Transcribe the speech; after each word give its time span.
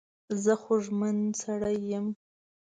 زه 0.43 0.53
خوږمن 0.61 1.17
سړی 1.41 1.77
یم. 1.91 2.07